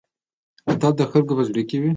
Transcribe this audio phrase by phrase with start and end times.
[0.69, 1.89] اتل د خلکو په زړه کې وي